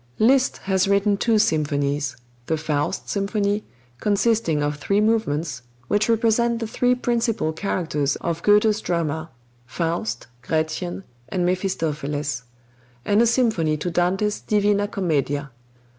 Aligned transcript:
Liszt 0.17 0.57
has 0.63 0.87
written 0.87 1.15
two 1.15 1.37
symphonies: 1.37 2.17
the 2.47 2.57
"Faust 2.57 3.07
Symphony," 3.07 3.63
consisting 3.99 4.63
of 4.63 4.77
three 4.77 4.99
movements, 4.99 5.61
which 5.89 6.09
represent 6.09 6.57
the 6.57 6.65
three 6.65 6.95
principal 6.95 7.53
characters 7.53 8.15
of 8.15 8.41
Goethe's 8.41 8.81
drama, 8.81 9.29
Faust, 9.67 10.25
Gretchen, 10.41 11.03
and 11.29 11.45
Mephistopheles; 11.45 12.41
and 13.05 13.21
a 13.21 13.27
symphony 13.27 13.77
to 13.77 13.91
Dante's 13.91 14.39
"Divina 14.39 14.87
Commedia." 14.87 15.51